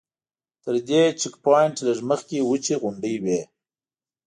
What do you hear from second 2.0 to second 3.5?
مخکې وچې غونډۍ وې.